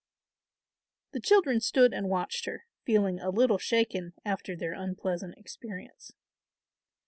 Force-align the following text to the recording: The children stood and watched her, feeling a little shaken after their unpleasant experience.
The 1.11 1.19
children 1.19 1.59
stood 1.61 1.93
and 1.93 2.09
watched 2.09 2.45
her, 2.45 2.65
feeling 2.85 3.19
a 3.19 3.29
little 3.29 3.59
shaken 3.59 4.13
after 4.25 4.55
their 4.55 4.73
unpleasant 4.73 5.37
experience. 5.37 6.11